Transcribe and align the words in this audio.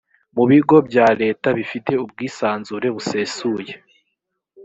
mu 0.35 0.43
bigo 0.49 0.77
bya 0.87 1.07
leta 1.21 1.47
bifite 1.57 1.91
ubwisanzure 2.03 2.87
busesuye 2.95 3.73